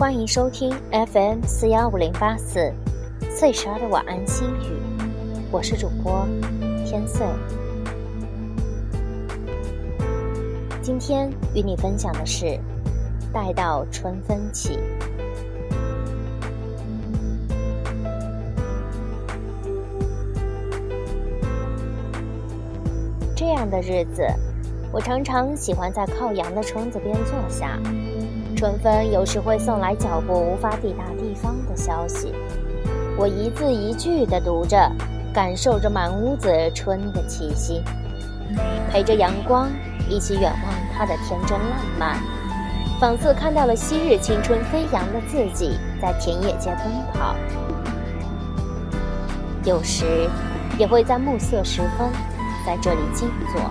[0.00, 0.72] 欢迎收听
[1.12, 2.72] FM 四幺五零八四
[3.30, 4.80] 岁十二的晚安心语，
[5.50, 6.26] 我是主播
[6.86, 7.26] 天岁。
[10.80, 12.58] 今天与你分享的是，
[13.30, 14.78] 待到春分起。
[23.36, 24.26] 这样的日子，
[24.90, 27.78] 我常常喜欢在靠阳的窗子边坐下。
[28.60, 32.34] 春风有时会送来脚步无法抵达地方的消息，
[33.16, 34.76] 我一字一句地读着，
[35.32, 37.82] 感受着满屋子春的气息，
[38.90, 39.70] 陪着阳光
[40.10, 42.18] 一起远望它的天真烂漫，
[43.00, 47.34] 仿似看到了昔日青春飞扬的自己在田野间奔跑。
[49.64, 50.28] 有时
[50.78, 52.10] 也会在暮色时分，
[52.66, 53.62] 在这里静坐，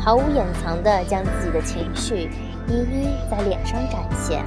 [0.00, 2.30] 毫无掩藏地将自己的情绪。
[2.68, 4.44] 一一在脸上展现，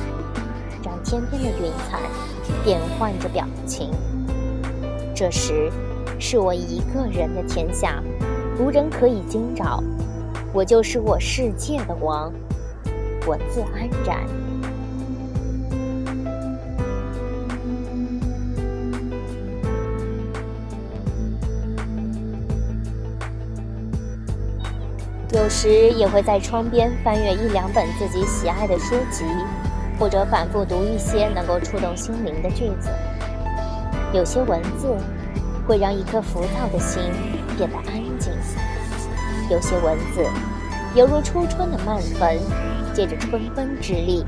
[0.84, 2.00] 让天边的云彩
[2.64, 3.92] 变换着表情。
[5.16, 5.72] 这时，
[6.20, 8.02] 是我一个人的天下，
[8.60, 9.84] 无人可以惊扰。
[10.54, 12.32] 我就是我世界的王，
[13.26, 14.26] 我自安然。
[25.34, 29.26] 有时也会在窗边翻阅一两本自己喜爱的书籍，
[30.00, 32.90] 或者反复读一些能够触动心灵的句子。
[34.14, 34.96] 有些文字
[35.68, 37.04] 会让一颗浮躁的心
[37.58, 38.32] 变得安静，
[39.52, 40.26] 有些文字
[40.96, 42.40] 犹如初春的漫粉，
[42.94, 44.24] 借着春风之力，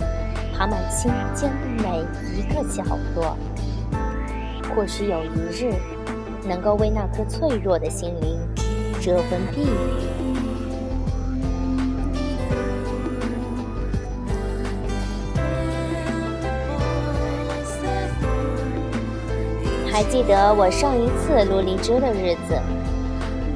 [0.54, 2.04] 爬满心间的每
[2.36, 2.84] 一个角
[3.16, 3.38] 落。
[4.76, 5.74] 或许有一日，
[6.46, 8.38] 能够为那颗脆弱的心灵
[9.00, 10.09] 遮风避雨。
[20.00, 22.58] 还记得我上一次录荔枝的日子，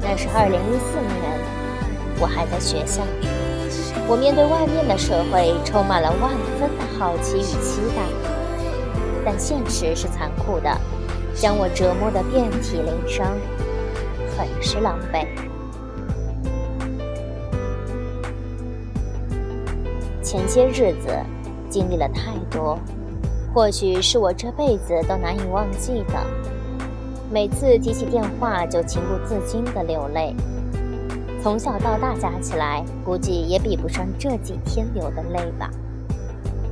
[0.02, 3.00] 那是二零一四年，我还在学校。
[4.06, 8.02] 我面对外面的社会，充满了万分的好奇与期待，
[9.24, 10.70] 但现实是残酷的，
[11.34, 13.26] 将我折磨得遍体鳞伤，
[14.36, 15.26] 很是狼狈。
[20.22, 21.08] 前些日子
[21.70, 22.78] 经历了太多。
[23.54, 26.26] 或许是我这辈子都难以忘记的，
[27.30, 30.34] 每次提起电话就情不自禁的流泪。
[31.40, 35.70] 从小到大加起来，估计也比不上这几天流的泪吧。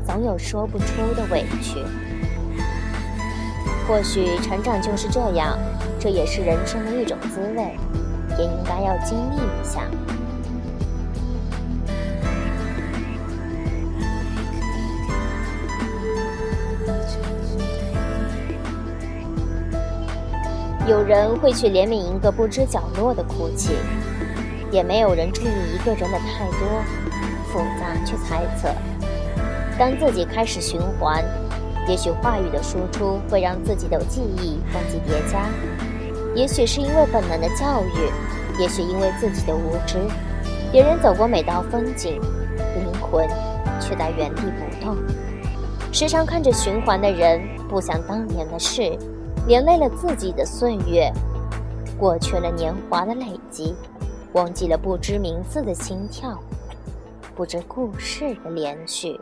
[0.05, 1.79] 总有说不出的委屈。
[3.87, 5.57] 或许成长就是这样，
[6.01, 7.77] 这也是人生的一种滋味，
[8.37, 9.83] 也应该要经历一下。
[20.89, 23.73] 有人会去怜悯一个不知角落的哭泣，
[24.73, 26.69] 也没有人注意一个人的太多
[27.47, 28.69] 复杂去猜测。
[29.79, 31.25] 当自己开始循环，
[31.87, 35.47] 也许话语的输出会让自己的记忆风级叠加，
[36.35, 39.99] 也许是因为本能的教育，也许因为自己的无知。
[40.73, 42.21] 别人走过每道风景，
[42.75, 43.25] 灵魂
[43.81, 44.97] 却在原地不动。
[45.93, 48.99] 时常看着循环的人，不想当年的事。
[49.45, 51.13] 连累了自己的岁月，
[51.99, 53.75] 过去了年华的累积，
[54.35, 56.39] 忘记了不知名字的心跳，
[57.35, 59.21] 不知故事的连续。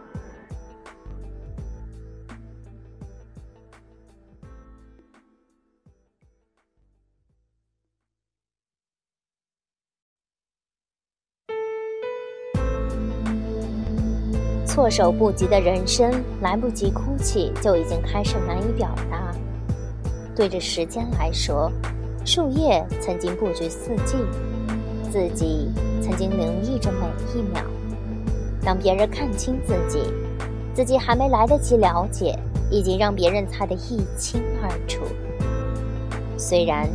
[14.67, 19.35] 措手不及的人生，来不及哭泣，就已经开始难以表达。
[20.35, 21.71] 对着时间来说，
[22.25, 24.17] 树叶曾经布局四季，
[25.11, 25.71] 自己
[26.03, 27.63] 曾经留意着每一秒。
[28.63, 30.03] 当别人看清自己，
[30.75, 32.39] 自己还没来得及了解，
[32.71, 35.01] 已经让别人猜得一清二楚。
[36.37, 36.89] 虽然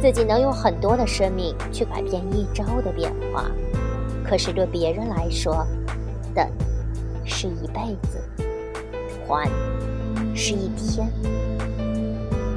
[0.00, 3.50] 自己能用很多的生命去改变一朝的变化，
[4.24, 5.66] 可是对别人来说，
[6.34, 6.46] 等
[7.24, 7.80] 是一辈
[8.10, 8.20] 子，
[9.26, 9.48] 还
[10.34, 11.08] 是一天。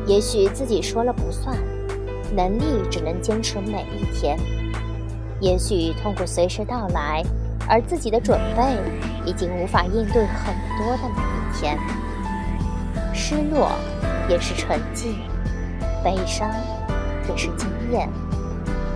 [0.08, 1.58] 也许自己说了不算，
[2.36, 4.38] 能力只能坚持每一天。
[5.42, 7.24] 也许痛苦随时到来，
[7.68, 8.64] 而自己的准备
[9.26, 11.78] 已经无法应对很多的每一天。
[13.14, 13.72] 失落
[14.30, 15.16] 也是沉寂，
[16.04, 16.50] 悲伤
[17.28, 18.08] 也是经验。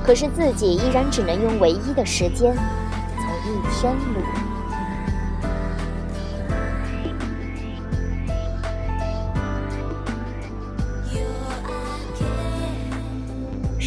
[0.05, 4.48] 可是自己依然只能用唯一的时间走一天路。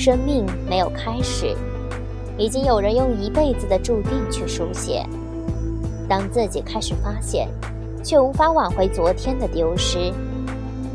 [0.05, 1.57] 生命没有开始，
[2.37, 5.07] 已经有人用一辈子的注定去书写。
[6.09, 7.47] 当自己开始发现，
[8.03, 10.13] 却无法挽回昨天的丢失，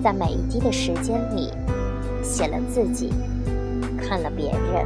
[0.03, 1.53] 在每一滴的时间里，
[2.21, 3.13] 写了自己，
[3.97, 4.85] 看了别人，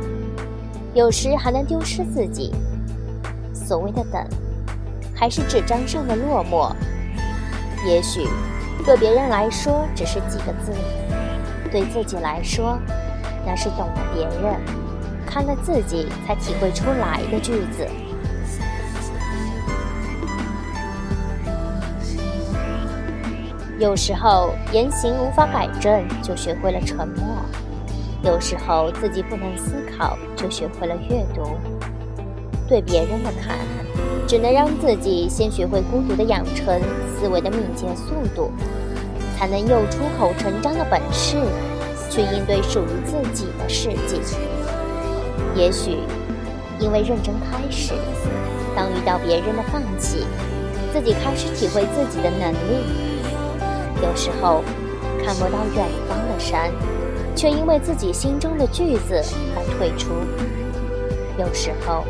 [0.93, 2.53] 有时还能丢失自己。
[3.55, 4.23] 所谓的等，
[5.15, 6.71] 还是纸张上的落寞。
[7.87, 8.27] 也许，
[8.85, 10.71] 对别人来说只是几个字，
[11.71, 12.77] 对自己来说，
[13.45, 14.59] 那是懂了别人，
[15.25, 17.87] 看了自己才体会出来的句子。
[23.79, 27.25] 有时候言行无法改正，就学会了沉默；
[28.21, 31.57] 有时候自己不能思考，就学会了阅读。
[32.67, 33.57] 对别人的看，
[34.27, 36.79] 只能让自己先学会孤独的养成
[37.17, 38.51] 思维的敏捷速度，
[39.35, 41.37] 才能有出口成章的本事，
[42.11, 44.19] 去应对属于自己的世界。
[45.55, 45.97] 也许，
[46.77, 47.93] 因为认真开始，
[48.75, 50.25] 当遇到别人的放弃，
[50.91, 52.83] 自己开始体会自己的能力。
[54.03, 54.61] 有时候
[55.23, 56.69] 看不到远方的山，
[57.33, 59.23] 却因为自己心中的句子
[59.55, 60.09] 而退出；
[61.39, 62.03] 有时候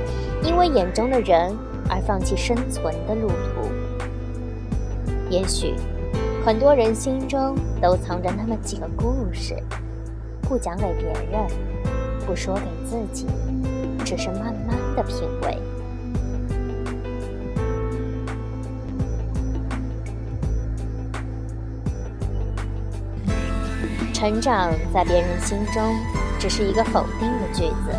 [0.43, 1.55] 因为眼中的人
[1.87, 3.69] 而放弃生存的路途。
[5.29, 5.75] 也许
[6.45, 9.55] 很多人心中都藏着那么几个故事，
[10.51, 11.47] 不讲给别人，
[12.27, 13.25] 不说给自己，
[14.03, 15.57] 只是慢慢的品味。
[24.13, 25.95] 成长在别人心中
[26.37, 27.95] 只是一个否定的句子，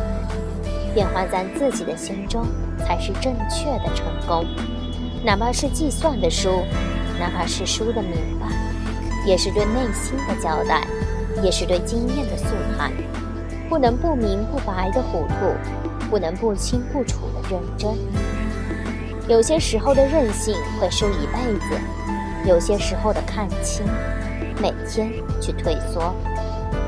[0.92, 2.44] 变化在自己的心中
[2.80, 4.44] 才是正确的成功。
[5.24, 6.50] 哪怕是计算的输，
[7.18, 8.46] 哪怕是输的明白，
[9.26, 10.86] 也是对内心的交代，
[11.40, 12.46] 也是对经验的速
[12.76, 12.92] 谈。
[13.68, 17.90] 不能不明不白的糊涂，不能不清不楚的认真。
[19.28, 21.80] 有些时候的任性会输一辈子，
[22.44, 23.86] 有些时候的看清。
[24.60, 26.14] 每天去退缩，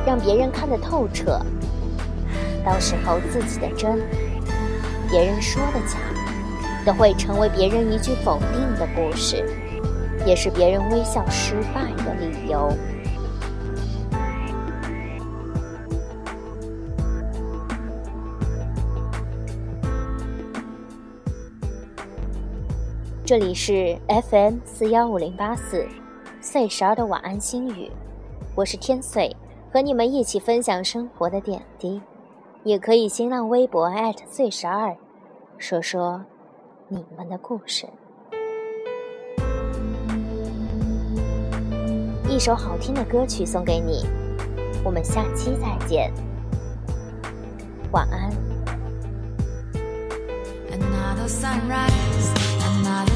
[0.07, 1.41] 让别人看得透彻。
[2.65, 4.01] 到时候自己的真，
[5.11, 5.99] 别人说的假，
[6.85, 9.45] 都会成为别人一句否定的故事，
[10.27, 12.73] 也是别人微笑失败的理由。
[23.27, 25.89] 这里是 FM 四幺五零八四。
[26.43, 27.91] 岁十二的晚安心语，
[28.55, 29.35] 我是天岁，
[29.73, 32.03] 和你们一起分享生活的点滴，
[32.65, 33.91] 也可以新浪微博
[34.29, 34.95] 岁十二，
[35.57, 36.23] 说说
[36.87, 37.89] 你们的故事。
[42.29, 44.05] 一首好听的歌曲送给你，
[44.85, 46.13] 我们下期再见，
[47.91, 48.31] 晚安。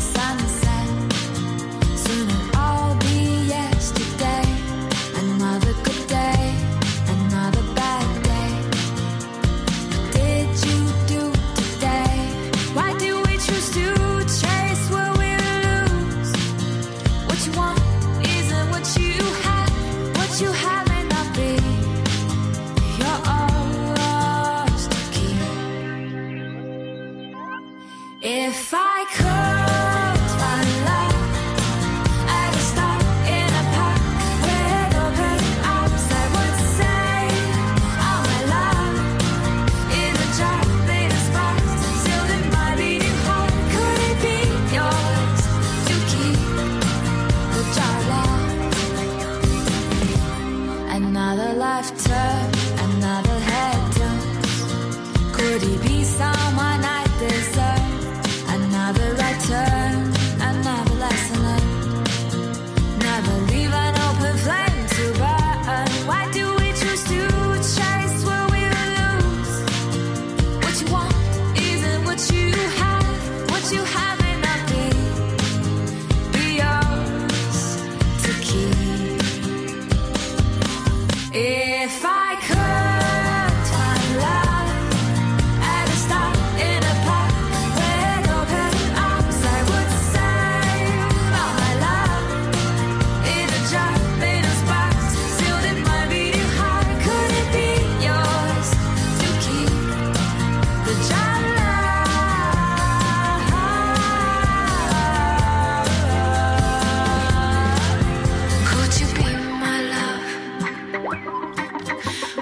[0.00, 0.57] sun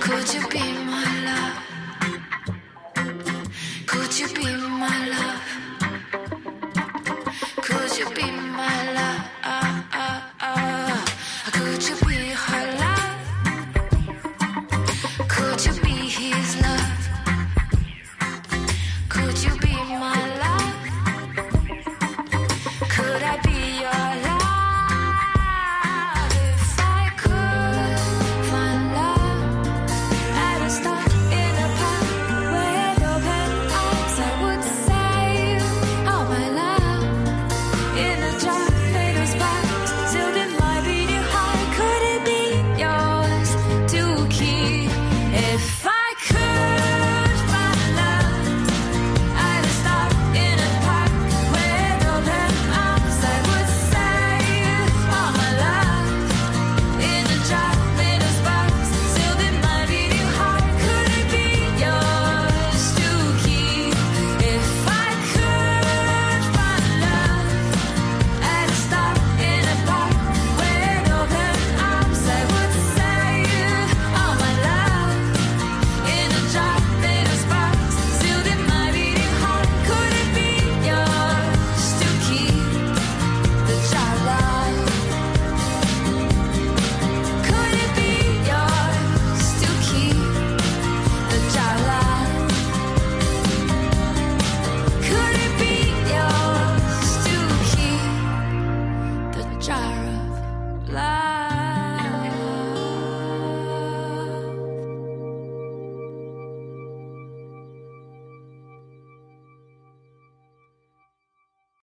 [0.07, 1.57] Could you be my love?
[3.87, 5.36] Could you be my love?